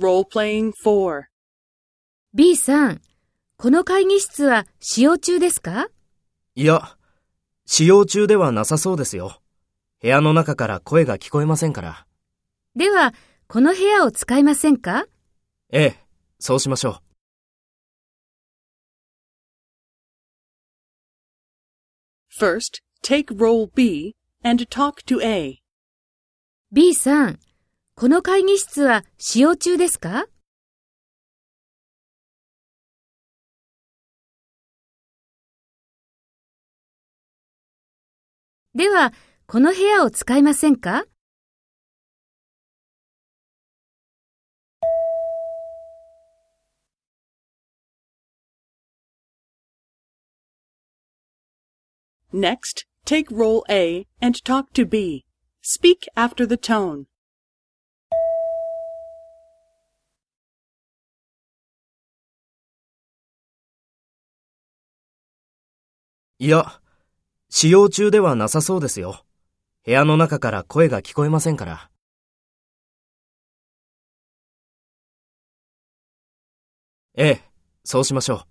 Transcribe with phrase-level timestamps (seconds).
[0.00, 1.24] Role-playing 4.
[2.32, 3.02] B さん、
[3.58, 5.88] この会議室は使用中ですか？
[6.54, 6.96] いや、
[7.66, 9.42] 使用中ではなさそうですよ。
[10.00, 12.06] 部屋の中から声が聞こえませんから。
[12.74, 13.12] では、
[13.46, 15.04] この部屋を使いませんか？
[15.70, 15.96] ええ、
[16.38, 17.02] そうしましょ
[22.38, 22.42] う。
[22.42, 25.58] First, take role B and talk to A.
[26.72, 27.38] ?B さん、
[28.00, 30.24] この会議室は使用中ですか
[38.74, 39.12] では、
[39.46, 41.04] この部屋を使いませんか
[52.32, 55.26] Next, take role A and talk to B.
[55.60, 57.09] Speak after the tone.
[66.42, 66.80] いや、
[67.50, 69.26] 使用中ではなさそうですよ。
[69.84, 71.90] 部屋の中から声が聞こえませんから。
[77.14, 77.42] ええ、
[77.84, 78.49] そうしましょう。